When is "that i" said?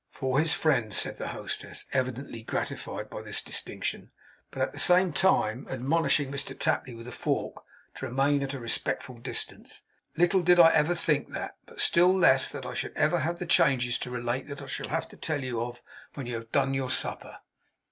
12.49-12.73, 14.47-14.65